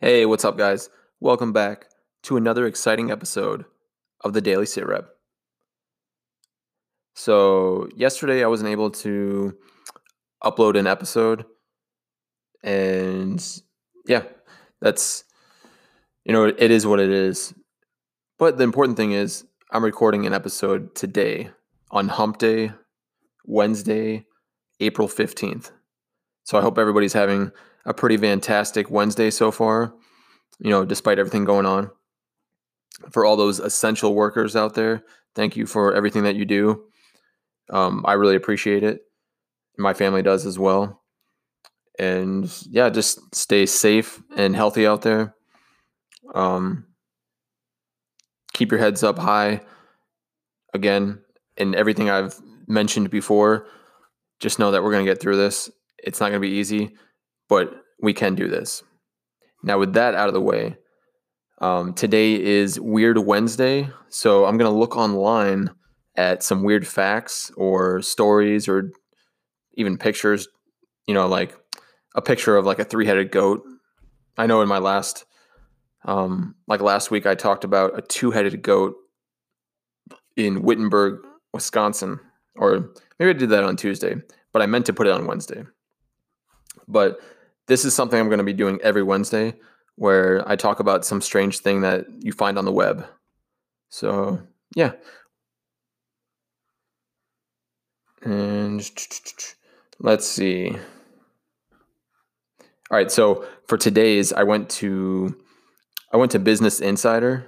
[0.00, 0.90] Hey, what's up, guys?
[1.20, 1.86] Welcome back
[2.24, 3.64] to another exciting episode
[4.22, 5.08] of the Daily Sit Rep.
[7.14, 9.56] So, yesterday I wasn't able to
[10.44, 11.46] upload an episode,
[12.62, 13.42] and
[14.06, 14.24] yeah,
[14.82, 15.24] that's
[16.24, 17.54] you know, it is what it is.
[18.38, 21.50] But the important thing is, I'm recording an episode today
[21.90, 22.72] on Hump Day,
[23.46, 24.26] Wednesday,
[24.78, 25.70] April 15th.
[26.44, 27.52] So, I hope everybody's having
[27.84, 29.94] a pretty fantastic Wednesday so far,
[30.58, 31.90] you know, despite everything going on.
[33.10, 36.84] For all those essential workers out there, thank you for everything that you do.
[37.70, 39.02] Um, I really appreciate it.
[39.78, 41.02] My family does as well.
[41.98, 45.34] And yeah, just stay safe and healthy out there.
[46.34, 46.86] Um,
[48.52, 49.60] keep your heads up high.
[50.72, 51.20] Again,
[51.56, 53.66] and everything I've mentioned before,
[54.38, 55.70] just know that we're going to get through this.
[55.98, 56.96] It's not going to be easy
[57.50, 58.82] but we can do this.
[59.62, 60.76] Now, with that out of the way,
[61.60, 63.90] um, today is Weird Wednesday.
[64.08, 65.70] So I'm going to look online
[66.16, 68.92] at some weird facts or stories or
[69.74, 70.48] even pictures,
[71.06, 71.54] you know, like
[72.14, 73.62] a picture of like a three headed goat.
[74.38, 75.26] I know in my last,
[76.06, 78.94] um, like last week, I talked about a two headed goat
[80.36, 81.20] in Wittenberg,
[81.52, 82.20] Wisconsin.
[82.56, 84.16] Or maybe I did that on Tuesday,
[84.52, 85.64] but I meant to put it on Wednesday.
[86.88, 87.20] But
[87.66, 89.54] this is something I'm going to be doing every Wednesday
[89.96, 93.06] where I talk about some strange thing that you find on the web.
[93.90, 94.40] So,
[94.74, 94.92] yeah.
[98.22, 98.80] And
[99.98, 100.70] let's see.
[102.90, 105.36] All right, so for today's I went to
[106.12, 107.46] I went to Business Insider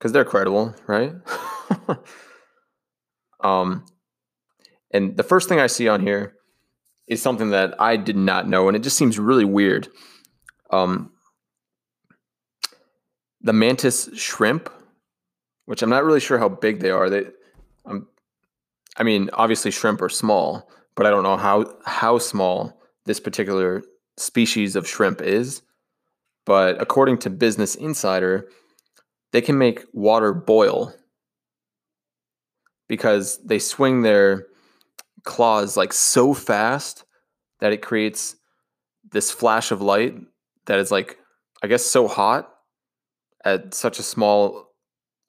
[0.00, 1.12] cuz they're credible, right?
[3.40, 3.84] um
[4.90, 6.36] and the first thing I see on here
[7.06, 9.88] is something that I did not know, and it just seems really weird.
[10.70, 11.12] Um,
[13.40, 14.70] the mantis shrimp,
[15.66, 17.10] which I'm not really sure how big they are.
[17.10, 17.26] They,
[17.84, 18.08] um,
[18.96, 23.82] I mean, obviously shrimp are small, but I don't know how how small this particular
[24.16, 25.62] species of shrimp is.
[26.46, 28.48] But according to Business Insider,
[29.32, 30.94] they can make water boil
[32.88, 34.46] because they swing their
[35.24, 37.04] claws like so fast
[37.60, 38.36] that it creates
[39.10, 40.14] this flash of light
[40.66, 41.18] that is like
[41.62, 42.50] I guess so hot
[43.44, 44.70] at such a small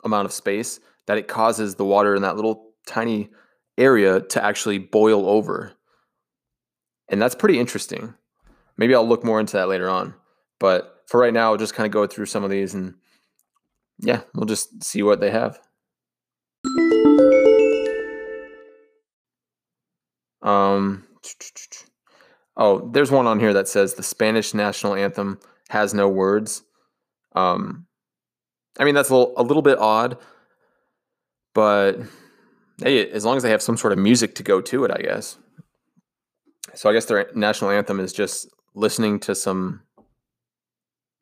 [0.04, 3.30] amount of space that it causes the water in that little tiny
[3.78, 5.74] area to actually boil over.
[7.10, 8.14] And that's pretty interesting.
[8.78, 10.14] Maybe I'll look more into that later on.
[10.60, 12.96] But for right now, I'll just kind of go through some of these and
[14.00, 15.60] yeah, we'll just see what they have.
[20.46, 21.04] Um,
[22.56, 25.40] oh, there's one on here that says the Spanish national anthem
[25.70, 26.64] has no words.
[27.36, 27.88] Um,
[28.80, 30.18] I mean that's a little a little bit odd,
[31.54, 31.98] but
[32.82, 35.02] hey, as long as they have some sort of music to go to it, I
[35.02, 35.38] guess.
[36.76, 39.82] So I guess their national anthem is just listening to some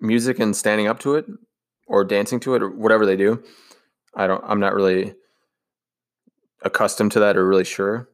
[0.01, 1.25] music and standing up to it
[1.88, 3.41] or dancing to it or whatever they do.
[4.16, 5.16] I don't I'm not really
[6.62, 8.09] accustomed to that or really sure.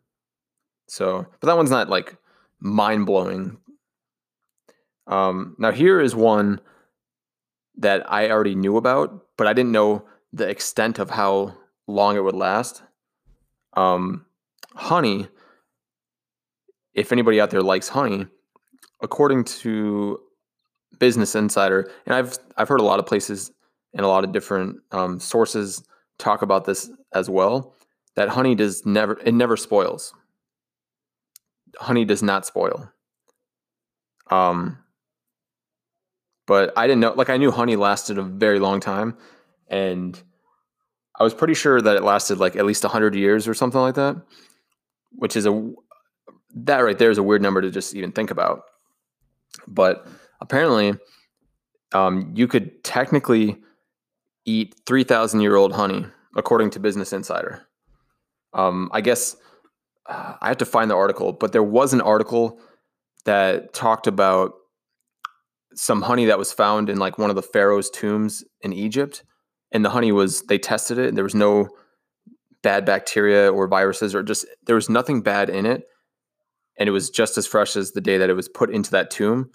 [0.89, 2.17] So, but that one's not like
[2.59, 3.57] mind blowing.
[5.05, 6.59] Um, now, here is one
[7.77, 11.55] that I already knew about, but I didn't know the extent of how
[11.87, 12.81] long it would last.
[13.73, 14.25] Um,
[14.75, 15.27] honey,
[16.95, 18.25] if anybody out there likes honey,
[19.01, 20.19] according to
[20.97, 23.51] Business Insider, and I've I've heard a lot of places
[23.93, 25.83] and a lot of different um, sources
[26.17, 27.75] talk about this as well.
[28.15, 30.13] That honey does never it never spoils
[31.77, 32.91] honey does not spoil.
[34.29, 34.77] Um,
[36.47, 37.13] but I didn't know.
[37.13, 39.17] Like I knew honey lasted a very long time,
[39.67, 40.21] and
[41.19, 43.95] I was pretty sure that it lasted like at least hundred years or something like
[43.95, 44.15] that.
[45.11, 45.71] Which is a
[46.55, 48.63] that right there is a weird number to just even think about.
[49.67, 50.07] But
[50.41, 50.93] apparently,
[51.93, 53.57] um, you could technically
[54.45, 56.05] eat three thousand year old honey,
[56.35, 57.67] according to Business Insider.
[58.53, 59.35] Um, I guess
[60.07, 62.59] I have to find the article, but there was an article
[63.25, 64.53] that talked about
[65.75, 69.23] some honey that was found in like one of the pharaoh's tombs in Egypt,
[69.71, 71.69] and the honey was they tested it, and there was no
[72.61, 75.83] bad bacteria or viruses or just there was nothing bad in it,
[76.77, 79.11] and it was just as fresh as the day that it was put into that
[79.11, 79.51] tomb.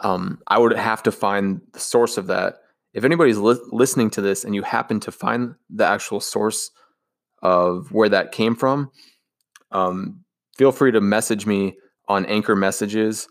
[0.00, 2.56] Um, I would have to find the source of that.
[2.92, 6.70] If anybody's li- listening to this and you happen to find the actual source
[7.42, 8.90] of where that came from,
[9.72, 10.24] um,
[10.56, 11.76] feel free to message me
[12.08, 13.28] on Anchor Messages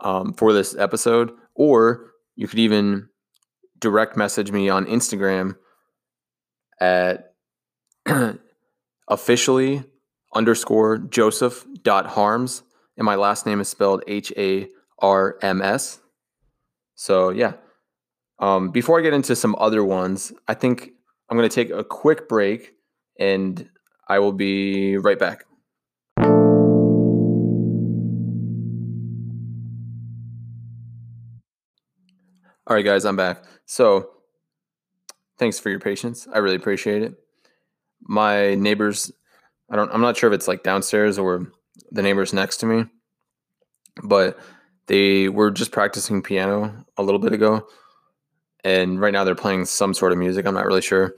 [0.00, 3.08] um, for this episode, or you could even
[3.78, 5.56] direct message me on Instagram
[6.80, 7.34] at
[9.08, 9.84] officially
[10.34, 12.62] underscore Joseph dot harms,
[12.96, 14.68] and my last name is spelled H A
[14.98, 16.00] R M S.
[16.94, 17.54] So yeah.
[18.40, 20.90] Um, before I get into some other ones, I think
[21.30, 22.72] I'm going to take a quick break,
[23.18, 23.68] and
[24.08, 25.44] I will be right back.
[32.66, 33.44] All right, guys, I'm back.
[33.66, 34.10] So,
[35.38, 36.26] thanks for your patience.
[36.32, 37.14] I really appreciate it.
[38.00, 39.12] My neighbors,
[39.70, 41.52] I don't, I'm not sure if it's like downstairs or
[41.90, 42.84] the neighbors next to me,
[44.02, 44.38] but
[44.86, 47.66] they were just practicing piano a little bit ago,
[48.64, 50.46] and right now they're playing some sort of music.
[50.46, 51.14] I'm not really sure.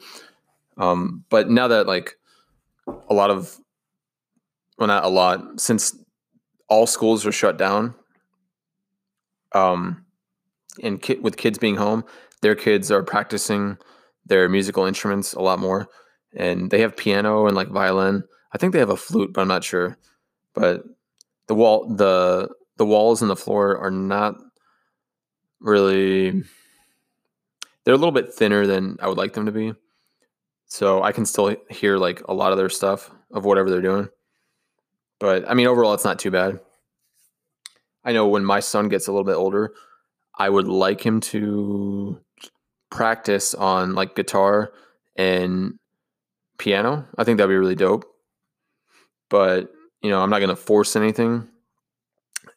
[0.79, 2.17] Um, but now that like
[2.87, 3.59] a lot of,
[4.79, 5.97] well, not a lot, since
[6.69, 7.95] all schools are shut down,
[9.53, 10.05] um,
[10.83, 12.05] and ki- with kids being home,
[12.43, 13.79] their kids are practicing
[14.27, 15.89] their musical instruments a lot more,
[16.35, 18.25] and they have piano and like violin.
[18.53, 19.97] I think they have a flute, but I'm not sure.
[20.55, 20.85] But
[21.47, 24.35] the wall, the the walls and the floor are not
[25.61, 26.43] really.
[27.85, 29.73] They're a little bit thinner than I would like them to be,
[30.67, 34.09] so I can still hear like a lot of their stuff of whatever they're doing.
[35.19, 36.61] But I mean, overall, it's not too bad.
[38.05, 39.73] I know when my son gets a little bit older,
[40.39, 42.21] I would like him to
[42.91, 44.73] practice on like guitar
[45.17, 45.79] and
[46.59, 47.07] piano.
[47.17, 48.05] I think that'd be really dope.
[49.29, 49.73] But,
[50.03, 51.49] you know, I'm not going to force anything.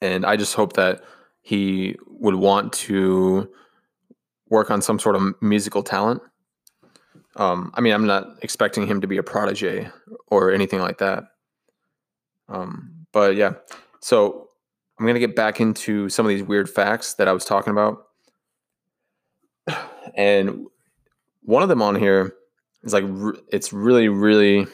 [0.01, 1.01] And I just hope that
[1.41, 3.50] he would want to
[4.50, 6.21] work on some sort of musical talent.
[7.35, 9.89] Um, I mean, I'm not expecting him to be a protege
[10.27, 11.25] or anything like that.
[12.47, 13.53] Um, but yeah,
[14.01, 14.49] so
[14.99, 18.05] I'm to get back into some of these weird facts that I was talking about.
[20.15, 20.65] And
[21.43, 22.33] one of them on here
[22.81, 23.03] is like,
[23.51, 24.65] it's really, really,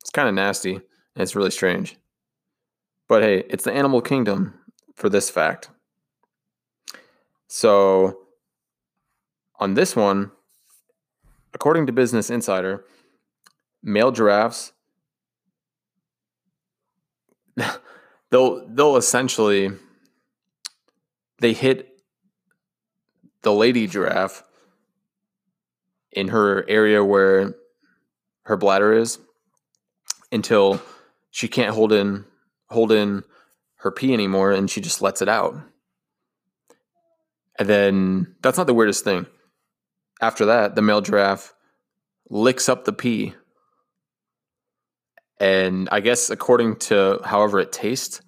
[0.00, 0.82] it's kind of nasty and
[1.16, 1.96] it's really strange.
[3.08, 4.54] But hey, it's the animal kingdom
[4.94, 5.70] for this fact.
[7.48, 8.18] So
[9.58, 10.30] on this one,
[11.54, 12.84] according to Business Insider,
[13.82, 14.72] male giraffes
[18.30, 19.70] they'll they'll essentially
[21.38, 21.98] they hit
[23.42, 24.42] the lady giraffe
[26.12, 27.54] in her area where
[28.42, 29.18] her bladder is
[30.32, 30.80] until
[31.30, 32.24] she can't hold in
[32.68, 33.24] hold in
[33.76, 35.56] her pee anymore and she just lets it out.
[37.58, 39.26] And then that's not the weirdest thing.
[40.20, 41.54] After that, the male giraffe
[42.28, 43.34] licks up the pee
[45.40, 48.20] and I guess according to however it tastes,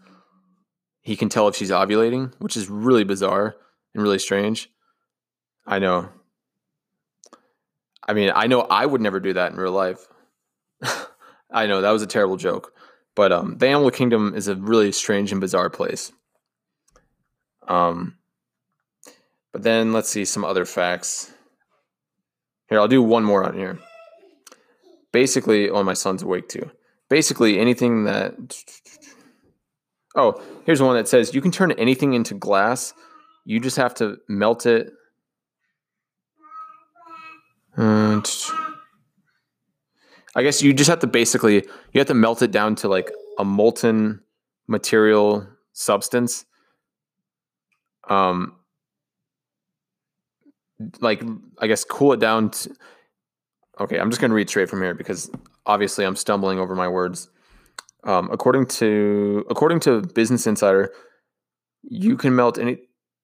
[1.03, 3.55] he can tell if she's ovulating, which is really bizarre
[3.95, 4.71] and really strange.
[5.67, 6.09] I know.
[8.09, 10.07] I mean, I know I would never do that in real life.
[11.51, 12.73] I know that was a terrible joke,
[13.15, 16.11] but um, the animal kingdom is a really strange and bizarre place.
[17.69, 18.17] Um,
[19.53, 21.31] but then let's see some other facts.
[22.73, 23.79] Here, I'll do one more on here.
[25.13, 26.71] Basically, oh, my son's awake too.
[27.11, 28.33] Basically anything that
[30.15, 32.95] oh here's one that says you can turn anything into glass.
[33.45, 34.91] You just have to melt it.
[37.77, 38.27] And
[40.35, 43.13] i guess you just have to basically you have to melt it down to like
[43.39, 44.23] a molten
[44.67, 46.47] material substance.
[48.09, 48.57] Um
[51.01, 51.23] like
[51.59, 52.75] i guess cool it down to,
[53.81, 55.31] okay i'm just going to read straight from here because
[55.67, 57.29] obviously I'm stumbling over my words.
[58.05, 60.93] Um, according to according to Business Insider,
[61.83, 62.79] you can melt any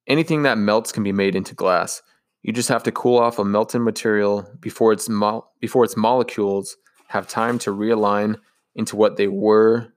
[0.06, 2.02] anything that melts can be made into glass.
[2.42, 6.76] You just have to cool off a melted material before its mo- before its molecules
[7.08, 8.36] have time to realign
[8.74, 9.92] into what they were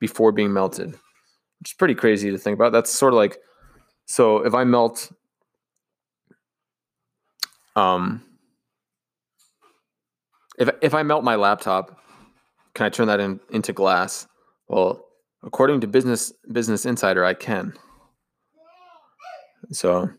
[0.00, 0.90] before being melted.
[1.58, 2.72] Which is pretty crazy to think about.
[2.72, 3.36] That's sort of like
[4.06, 5.12] so if I melt
[7.76, 8.22] um
[10.58, 11.98] if if I melt my laptop,
[12.74, 14.26] can I turn that in, into glass?
[14.68, 15.04] Well,
[15.42, 17.74] according to Business Business Insider, I can.
[19.70, 20.10] So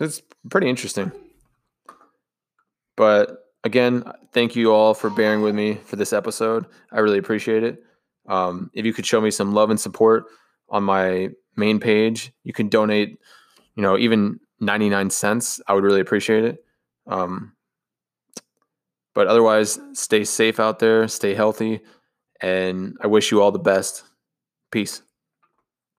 [0.00, 1.12] it's pretty interesting.
[2.96, 6.66] But again, thank you all for bearing with me for this episode.
[6.92, 7.82] I really appreciate it.
[8.28, 10.24] Um, if you could show me some love and support
[10.68, 13.18] on my main page, you can donate,
[13.76, 15.60] you know, even 99 cents.
[15.68, 16.64] I would really appreciate it.
[17.06, 17.52] Um,
[19.14, 21.80] but otherwise, stay safe out there, stay healthy,
[22.40, 24.04] and I wish you all the best.
[24.70, 25.02] Peace.